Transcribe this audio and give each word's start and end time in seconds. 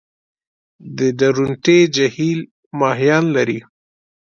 د 0.97 0.99
درونټې 1.19 1.79
جهیل 1.95 2.39
ماهیان 2.79 3.25
لري؟ 3.35 3.59